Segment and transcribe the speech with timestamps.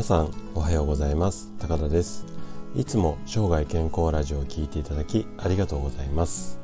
[0.00, 1.52] 皆さんおはようございます。
[1.58, 2.24] 高田です。
[2.74, 6.58] いつも生涯健康ラジオを聴いていただきありがとうございます。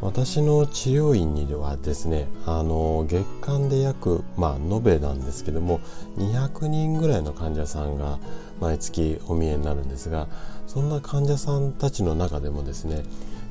[0.00, 5.80] 私の治療院にはですねあの月間で約まあ延べなんですけども
[6.18, 8.20] 200人ぐらいの患者さんが
[8.60, 10.28] 毎月お見えになるんですが
[10.68, 13.02] そんな患者さんたちの中でもですね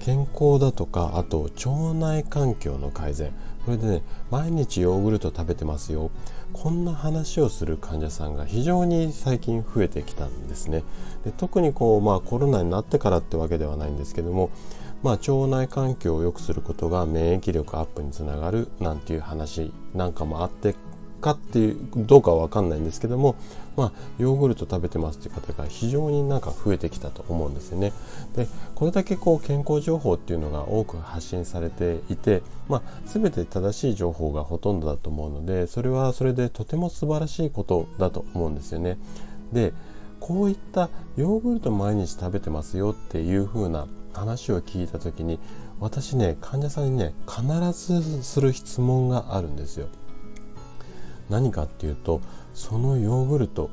[0.00, 3.32] 健康だとかあと腸内環境の改善
[3.66, 6.12] これでね毎日ヨーグルト食べてますよ。
[6.52, 10.84] こんな話をする患者さんが非常に最近増えてきたんですね。
[11.24, 14.50] で特にこう、まあ、コロナになってからってわけではないんですけども、
[15.02, 20.76] まあ、腸内環境を良くすることが免疫力アップにつながるなんていう話なんかもあって
[21.20, 23.34] かっていうどうかは分かんないんですけども、
[23.76, 27.92] まあ、ヨーグルト食べてますっていう方が非常になんか増えてきたと思うんですよね。
[28.34, 38.98] でこれだけこう健康情報っていうのが多く発信されていて、まあ、全て正しい情報がほとんどだと思うのでそれはそれでとても素晴らしいことだと思うんですよね。
[39.52, 39.72] で
[40.20, 45.38] こういったヨーグルト毎日食べてますよっていう風な話を聞いた時に
[45.78, 49.88] 私ね患者さんにね必ずする質問があるんですよ。
[51.28, 52.20] 何かっていうと
[52.56, 53.68] そのヨーグルト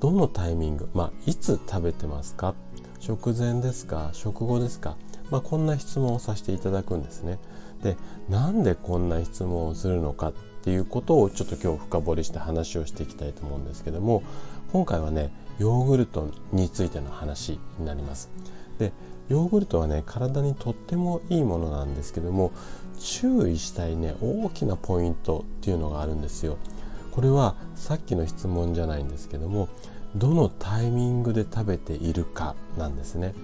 [0.00, 2.56] どのタイミング、まあ、いつ食べてますか？
[2.98, 4.10] 食前ですか？
[4.12, 4.96] 食後ですか、
[5.30, 7.38] まあ、こんな質問をさせていただくんですね。
[7.84, 7.96] で
[8.28, 10.30] なんでこんな質問をするのか？
[10.30, 10.32] っ
[10.64, 14.24] ていうことをちょっと今日深掘りして話をしていきたいと思うんですけども
[14.72, 18.30] 今回はねヨーグルトについての話になります。
[18.80, 18.90] で
[19.28, 22.50] ヨーグルトはね体にとってもいいものなんですけども
[22.98, 26.58] 注意したいね大きなポイントっていうのがあるんですよ。
[27.14, 29.68] これはさっきの質問じゃないんですけども
[30.16, 33.34] どのタイミングで食べているかなんですね。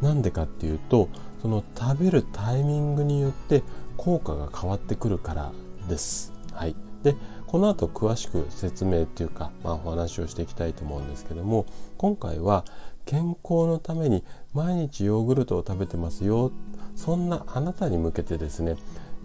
[0.00, 1.08] なんでかっていうと
[1.42, 3.62] その食べるタイミングによって
[3.98, 5.52] 効果が変わってくるから
[5.88, 6.32] です。
[6.52, 7.14] はい、で
[7.46, 11.66] この後詳しく説明っていうか、まあ、お話をしていきたいと思うんですけども
[11.98, 12.64] 今回は
[13.04, 16.52] 健康のために毎日ヨーグルトを食べてますよ
[16.96, 18.76] そんなあなたに向けてですね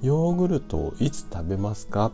[0.02, 2.12] ヨーグルトをいつ食べますか？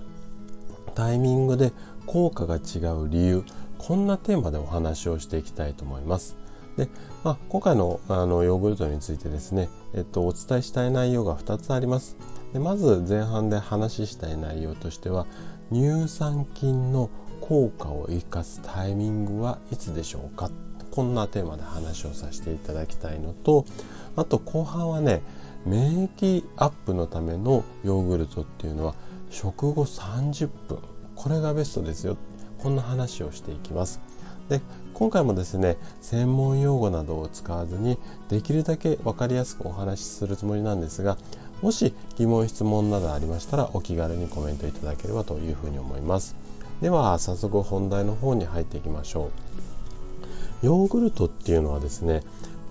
[0.96, 1.72] タイミングで
[2.06, 3.44] 効果が違う理由
[3.78, 6.38] こんなテーマでお話をしていきたいと思います。
[6.78, 6.88] で、
[7.24, 12.18] まあ、今回のあのヨーグルトについてですね、えっと、お伝えしたい内容が2つあります。
[12.54, 15.26] でまず前半で話したい内容としては
[15.72, 17.10] 乳酸菌の
[17.40, 20.50] 効果を生かすタイミングはいつでしょうか？
[20.92, 23.66] こんなテーマで話をさせていただきたいのと
[24.18, 25.22] あと後半はね
[25.66, 28.96] 免疫アップのためのヨーグルトっていうのは
[29.32, 30.80] 食後30分。
[31.16, 32.18] これがベストですよ。
[32.60, 34.00] こんな話をしていきます。
[34.50, 34.62] で
[34.94, 37.98] 今回もですね専門用語などを使わずに
[38.30, 41.18] できるだけ分かりやすくお話しするつもりなんですが
[41.62, 46.36] もし疑問質問などありましたらお気軽にコメントいただければというふうに思います。
[46.82, 49.32] では早速本題の方に入っていきましょ
[50.64, 50.66] う。
[50.66, 52.22] ヨーグルトっていうのはですね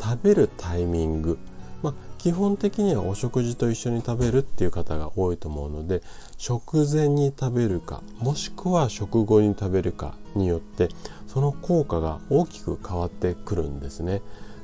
[0.00, 1.38] 食べるタイミング。
[1.82, 6.02] まあ、基本的にはお食事と一緒に食べるっていう方が多いと思うので
[6.36, 10.90] 食前に食べるかもしくは食後に食べるかによって
[11.26, 14.20] その効果が大きく変わってくるんですね。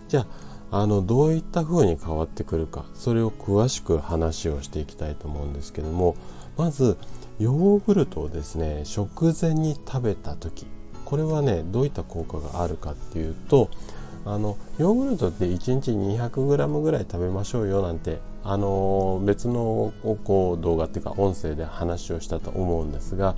[0.08, 0.26] じゃ
[0.70, 6.14] ああのどういった風に変わってくるかそれを詳しく話をしていきたいと思うんですけども
[6.58, 6.98] まず
[7.38, 10.66] ヨーグルトをですね食前に食べた時
[11.06, 13.70] これはねどういった効果があるかっていうと
[14.26, 19.92] あのヨーグルトって1日 200g ぐらい食べましょうよなんてあの別の
[20.24, 23.36] こう動画っていうか音声で話をしたと思うんですが、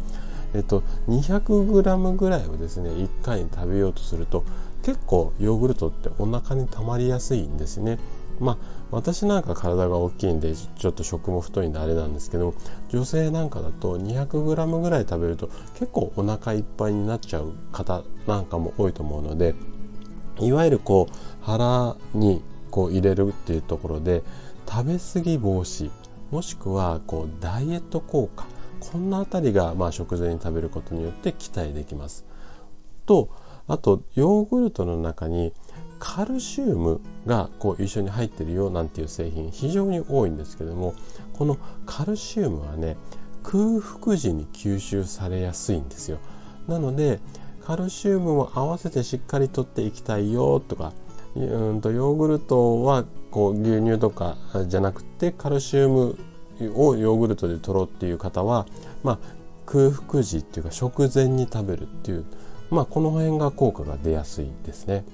[0.55, 4.45] えっと、200g ぐらいをですね1回に食べようとすると
[4.83, 7.99] 結構ヨーグルトってお腹に溜まりやすいんですね。
[8.41, 8.57] まあ
[8.91, 12.55] 私なんか体が大きいんでちょっと食も太いんであれなんですけど
[12.89, 19.55] 女性なんかだと 200g ぐらい食べると結構お腹いっぱいになっちゃう方なんかも多いと思うので
[20.41, 24.23] いわゆるこう腹にこう入れるっていうところで
[24.69, 25.91] 食べ過ぎ防止
[26.31, 28.47] もしくはこうダイエット効果
[28.81, 32.25] こんなあたりがまあ食前に食べることによって期待できます。
[33.07, 33.31] と
[33.67, 35.53] あとヨーグルトの中に
[35.99, 40.95] カルシウムがこう一緒に入ってるよなんていう製品非常に多いんですけども
[41.33, 42.97] このカルシウムはね
[43.43, 46.19] 空腹時に吸収されやすいんですよ。
[46.67, 47.21] なので
[47.69, 50.95] カルシウムも合わせてしっかりとっていきたいよとか
[51.37, 54.39] うんとヨーグルトはこう牛乳とか
[54.69, 56.19] じゃなくてカルシウム
[56.75, 58.65] をヨーグルトで取ろうっていう方は、
[59.03, 59.19] まあ、
[59.67, 62.25] 空腹時っていうか食前に食べるっていう、
[62.71, 65.05] まあ、この辺が効果が出やすいですね。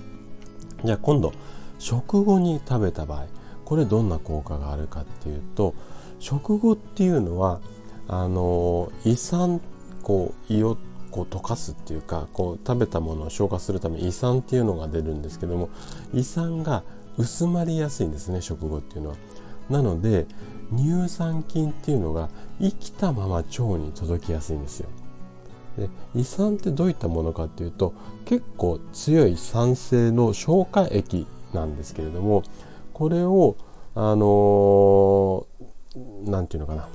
[0.84, 1.32] じゃあ今度
[1.80, 3.26] 食後に食べた場合
[3.64, 5.74] これどんな効果があるかっていうと
[6.20, 7.60] 食後っていうのは
[8.06, 9.60] あの胃酸
[10.04, 10.78] こう胃を
[11.14, 15.68] こう溶かすっていうかこう食べたものを消化するため胃酸っていうのが出るんですけども
[16.12, 16.82] 胃酸が
[17.16, 19.16] 薄まりやすいんですね食後っていうのは。
[19.70, 20.26] なので
[20.76, 22.30] 乳酸菌っていうのが
[22.60, 24.88] 生きたまま腸に届きやすいんですよ。
[25.78, 27.94] で胃酸ってどういったものかっていうと
[28.24, 32.42] 結構強い酸性の消化液なんですけれども
[32.92, 33.54] これを
[33.94, 35.46] あの
[36.24, 36.88] 何、て言うのかな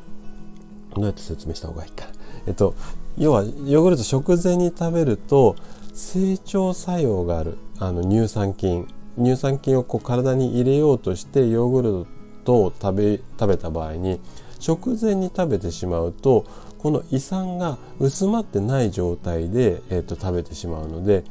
[0.96, 2.06] どうやって説明した方がいいか。
[2.48, 2.76] えっと
[3.18, 5.56] 要はヨーグルト食前に食べると
[5.94, 7.58] 成長作用がある。
[7.80, 8.88] あの乳酸菌。
[9.18, 12.06] 乳酸菌をこう体に入れようとしてヨーグル
[12.46, 14.20] トを食べ食べた場合に
[14.60, 16.46] 食前に食べてしまうと
[16.78, 21.26] この胃酸が薄まってない状態で、えー、と食べてしまうので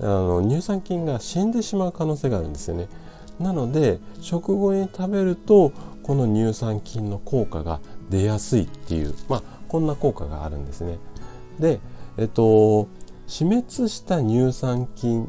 [0.00, 2.88] あの乳酸菌が死んでしまう可能性があるんですよね。
[3.38, 5.72] なので食後に食べると
[6.02, 7.80] この乳酸菌の効果が
[8.10, 10.98] 出やすいっていう、まあ、こんな効果があるんですね。
[11.58, 11.80] で、
[12.16, 12.88] えっと、
[13.26, 15.28] 死滅した乳酸菌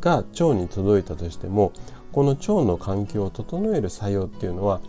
[0.00, 1.72] が腸に届いたとしても
[2.12, 4.80] この腸の環境を整える作用っていうのは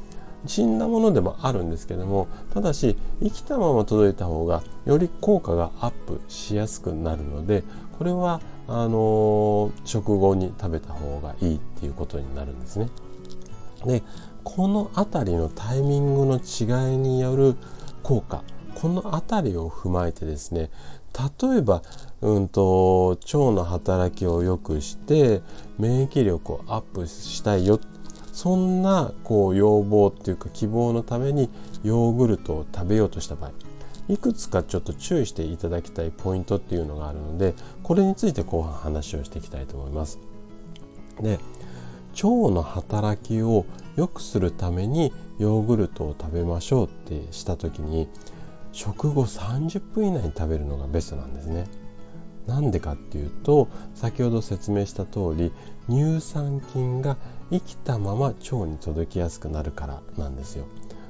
[0.46, 7.64] 死んだものでもあるんですけどもただし生きたまま届いた方がより効果がアップしやすくなるので
[7.98, 12.90] これはあの食後に食べた方がいいっていうことになるんですね。
[13.86, 14.04] で
[14.44, 17.56] この辺りのタイミングの違いによる
[18.04, 18.44] 効果
[18.76, 20.70] この辺りを踏まえてですね
[21.42, 21.82] 例えば、
[22.22, 25.42] うんと、腸の働きを良くして
[25.80, 27.80] 免疫力をアップしたいよ
[28.32, 31.50] そんなこう要望っていうか希望のために
[31.84, 33.52] ヨーグルトを食べようとした場合
[34.10, 40.20] いくつかちょっと注意していただきたいポイントっていうのがあるのでこれについて後半話をしていきたいと思います。
[41.20, 41.40] で
[42.24, 43.66] 腸の働きを
[43.96, 48.08] 良くするためにヨーグルトを食べましょうってした時に
[48.72, 51.68] 食後30分以内に食べるのがベストなんですね。
[52.48, 55.52] なんでかっていうと先ほど説明した通り
[55.90, 57.18] 乳酸菌が
[57.52, 60.66] 生きたまま腸に届きやすくなるからなんですよ。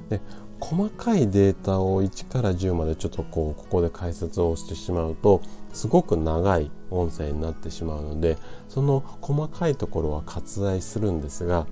[0.10, 0.20] で
[0.60, 5.42] 細かいデータを1から10までちょっとこうここで解説をしてしまうと
[5.74, 8.38] すごく長い音声になってしまうので
[8.70, 11.68] その細かいところは割愛するんですが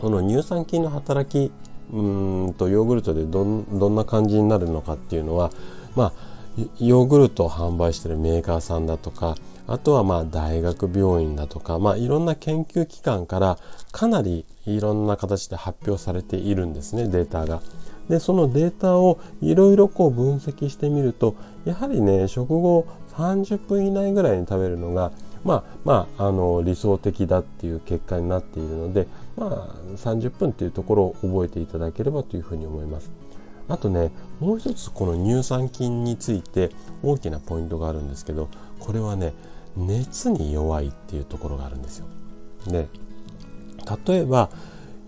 [0.00, 1.52] この乳酸菌の働き
[1.92, 5.50] うんとヨーグルトでどんな感じになるのかっていうのは
[5.96, 6.12] まあ
[6.78, 9.36] ヨーグルトを販売しているメーカーさんだとか
[9.66, 13.58] あとはまあ大学病院だとか、まあ、いろんな研究機関から
[13.92, 17.60] かなりいろんな形で発表されているんですねデータが。
[18.08, 25.12] でそのデータをいろいろこう分析してみるとやはりね食後30分以内ぐらいに食べるのが
[25.44, 29.06] まあまああの理想的だっていう結果になっているので
[29.36, 33.10] まあ30分っていうところを覚えていただければというふうに思います。
[33.68, 36.70] あとねもう一つこの乳酸菌について
[37.02, 39.34] 大きなポイントがあるんですけどこれはね
[39.76, 42.06] 熱に弱いっていうところがあるんですよ。
[42.66, 42.88] で
[44.06, 44.50] 例えば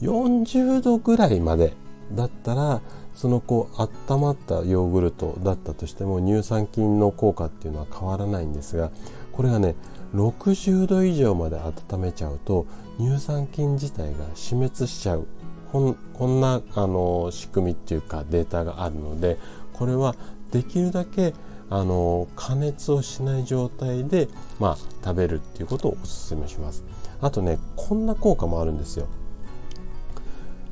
[0.02, 1.72] 40度ぐらいまで
[2.12, 2.80] だったら
[3.14, 8.90] そのこう温まったヨーグルトだったとしても乳酸菌の効果っていうのは変わらないんですが
[9.32, 9.74] これがね
[10.14, 12.66] 60度以上まで温めちゃうと
[12.98, 15.26] 乳酸菌自体が死滅しちゃう。
[15.72, 19.38] こんなあの仕組みっていうかデータがあるので
[19.72, 20.16] これは
[20.50, 21.32] できるだけ
[21.70, 26.84] あの加熱をしない状態で、まあ、食べるっていうことをおすめします。
[27.20, 29.06] あとねこんな効果もあるんですよ。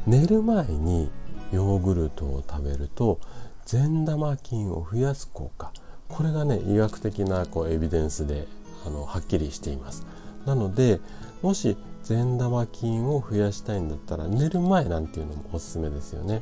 [0.06, 1.10] 寝る前に
[1.52, 3.20] ヨーグルトを食べると
[3.64, 5.72] 善玉菌を増やす効果。
[6.08, 8.46] これがね医学的なこうエビデンスで
[8.86, 10.06] あのはっきりしています。
[10.46, 11.00] なので
[11.42, 16.40] もし善玉菌を増やしたいんだったら寝る前なんていうのもおすすめですよね。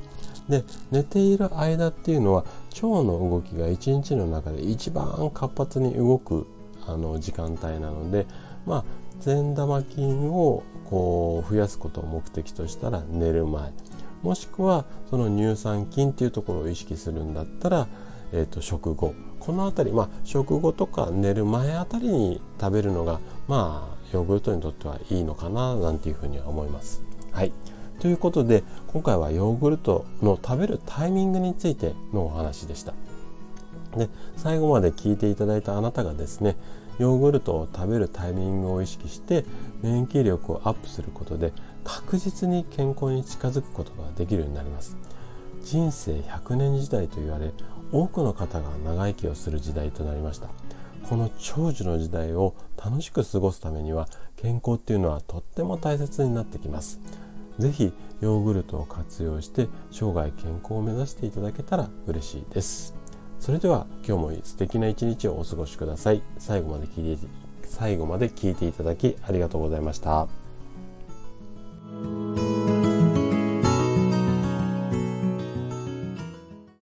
[0.48, 2.44] で寝ている間っていうのは
[2.75, 6.46] 腸の動きが一日の中で一番活発に動く
[6.86, 8.26] あの時間帯なので
[8.64, 8.84] まあ
[9.20, 13.72] 善玉菌をこう増やすことを目的としたら寝る前。
[14.23, 17.87] もしくはその乳酸菌っていうところを意識するんだったら、
[18.32, 27.02] えーと、食後この辺りまあ食後とか寝る前あたりに食べるのがまあヨーグルトにとってはいいのかななんていうふうには思います。
[27.32, 27.52] はい
[28.00, 32.92] ということで今回はヨーグルトの食べるタイミングについてのお話でした。
[33.96, 36.56] で最後まで聞いていただいたあなたがですね
[36.98, 39.44] ヨーグルトを食べるタイミングを意識して
[39.82, 41.52] 免疫力をアップすることで
[41.84, 44.96] 確実に健康に近づくことができるようになります。
[45.62, 47.52] 人生100年時代と言われ
[47.92, 50.48] 多くの方が長生きをする時代となりました。
[51.08, 57.00] この長寿の時代を楽しく過ごすためには健康っていうのはとっても大切になってきます。
[57.58, 63.05] 是非ヨーグルトを活用して生涯健康を目指していただけたら嬉しいです。
[63.46, 67.28] それでは今日も素敵な一日をお過ごしください最後まで聞いて
[67.62, 70.26] 最後まで聞いていただきありがとうございました。